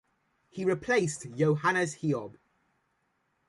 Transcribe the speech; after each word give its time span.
He 0.49 0.65
replaced 0.65 1.27
Johannes 1.35 1.97
Hiob. 2.01 2.39